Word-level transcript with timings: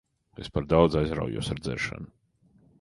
Es 0.43 0.47
par 0.55 0.63
daudz 0.71 0.97
aizraujos 1.03 1.53
ar 1.55 1.63
dzeršanu. 1.69 2.13